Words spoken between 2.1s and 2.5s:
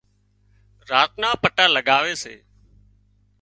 سي